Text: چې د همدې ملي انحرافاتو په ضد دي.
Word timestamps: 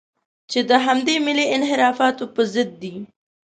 چې 0.51 0.59
د 0.69 0.71
همدې 0.85 1.15
ملي 1.25 1.45
انحرافاتو 1.55 2.25
په 2.35 2.41
ضد 2.53 2.69
دي. 2.81 2.95